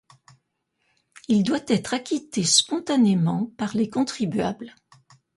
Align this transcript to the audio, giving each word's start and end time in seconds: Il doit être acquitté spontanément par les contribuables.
Il 1.27 1.43
doit 1.43 1.61
être 1.67 1.93
acquitté 1.93 2.43
spontanément 2.43 3.51
par 3.55 3.75
les 3.75 3.87
contribuables. 3.87 4.73